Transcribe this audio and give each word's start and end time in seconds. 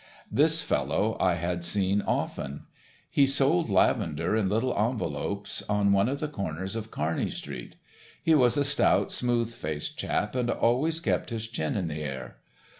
This 0.31 0.63
fellow 0.63 1.15
I 1.19 1.35
had 1.35 1.63
seen 1.63 2.01
often. 2.01 2.65
He 3.07 3.27
sold 3.27 3.69
lavender 3.69 4.35
in 4.35 4.49
little 4.49 4.75
envelopes 4.75 5.61
on 5.69 5.91
one 5.93 6.09
of 6.09 6.19
the 6.19 6.27
corners 6.27 6.75
of 6.75 6.89
Kearny 6.89 7.29
street. 7.29 7.75
He 8.23 8.33
was 8.33 8.57
a 8.57 8.65
stout, 8.65 9.11
smooth 9.11 9.53
faced 9.53 9.99
chap 9.99 10.33
and 10.33 10.49
always 10.49 10.99
kept 10.99 11.29
his 11.29 11.45
chin 11.47 11.77
in 11.77 11.87
the 11.87 12.01
air. 12.01 12.37